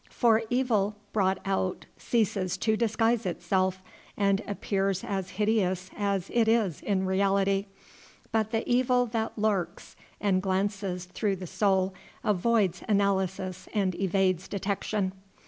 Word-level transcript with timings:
For 0.09 0.41
evil 0.49 0.95
brought 1.13 1.37
out 1.45 1.85
ceases 1.95 2.57
to 2.57 2.75
disguise 2.75 3.23
itself, 3.27 3.83
and 4.17 4.41
appears 4.47 5.03
as 5.03 5.29
hideous 5.37 5.91
as 5.95 6.31
it 6.33 6.47
is 6.47 6.81
in 6.81 7.05
reality; 7.05 7.67
but 8.31 8.49
the 8.49 8.67
evil 8.67 9.05
that 9.05 9.37
lurks 9.37 9.95
and 10.19 10.41
glances 10.41 11.05
through 11.05 11.35
the 11.35 11.45
soul 11.45 11.93
avoids 12.23 12.81
analysis 12.89 13.69
and 13.75 13.93
evades 13.93 14.47
detection. 14.47 15.13